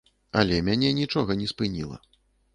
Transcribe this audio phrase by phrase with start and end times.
[0.39, 2.03] Але мяне нічога не спыніла.